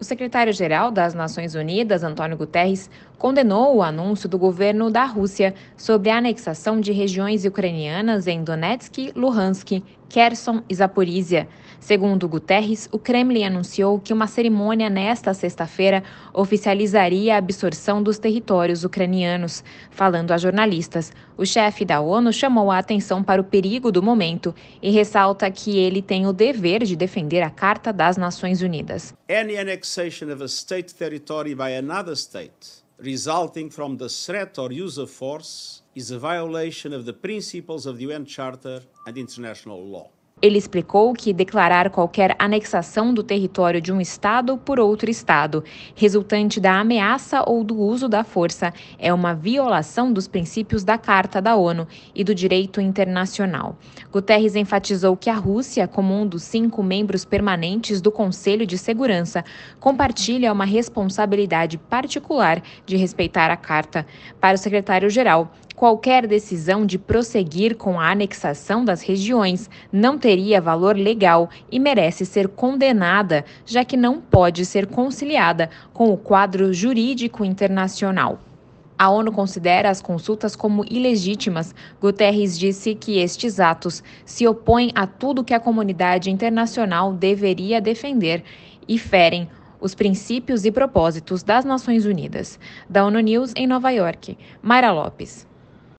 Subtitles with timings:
[0.00, 6.08] O secretário-geral das Nações Unidas, Antônio Guterres, condenou o anúncio do governo da Rússia sobre
[6.08, 11.46] a anexação de regiões ucranianas em Donetsk, Luhansk, Kherson e Zaporizhia.
[11.78, 16.02] Segundo Guterres, o Kremlin anunciou que uma cerimônia nesta sexta-feira
[16.34, 19.64] oficializaria a absorção dos territórios ucranianos.
[19.90, 24.54] Falando a jornalistas, o chefe da ONU chamou a atenção para o perigo do momento
[24.82, 29.14] e ressalta que ele tem o dever de defender a Carta das Nações Unidas.
[29.90, 35.10] Annexation of a state territory by another state resulting from the threat or use of
[35.10, 40.08] force is a violation of the principles of the UN Charter and international law.
[40.42, 45.62] Ele explicou que declarar qualquer anexação do território de um Estado por outro Estado,
[45.94, 51.42] resultante da ameaça ou do uso da força, é uma violação dos princípios da Carta
[51.42, 53.76] da ONU e do direito internacional.
[54.10, 59.44] Guterres enfatizou que a Rússia, como um dos cinco membros permanentes do Conselho de Segurança,
[59.78, 64.06] compartilha uma responsabilidade particular de respeitar a Carta.
[64.40, 70.94] Para o secretário-geral, qualquer decisão de prosseguir com a anexação das regiões não teria valor
[70.94, 77.46] legal e merece ser condenada, já que não pode ser conciliada com o quadro jurídico
[77.46, 78.38] internacional.
[78.98, 81.74] A ONU considera as consultas como ilegítimas.
[81.98, 88.44] Guterres disse que estes atos se opõem a tudo que a comunidade internacional deveria defender
[88.86, 89.48] e ferem
[89.80, 92.60] os princípios e propósitos das Nações Unidas.
[92.86, 95.48] Da ONU News em Nova York, Mayra Lopes.